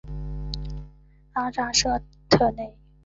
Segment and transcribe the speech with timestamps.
[1.33, 2.75] 阿扎沙特内。